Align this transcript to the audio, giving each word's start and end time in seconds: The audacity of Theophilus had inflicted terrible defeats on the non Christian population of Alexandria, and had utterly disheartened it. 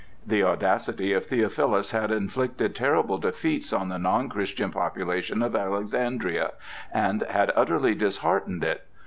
The 0.25 0.41
audacity 0.41 1.13
of 1.13 1.27
Theophilus 1.27 1.91
had 1.91 2.09
inflicted 2.09 2.73
terrible 2.73 3.19
defeats 3.19 3.71
on 3.71 3.89
the 3.89 3.99
non 3.99 4.29
Christian 4.29 4.71
population 4.71 5.43
of 5.43 5.55
Alexandria, 5.55 6.53
and 6.91 7.21
had 7.21 7.51
utterly 7.55 7.93
disheartened 7.93 8.63
it. 8.63 8.87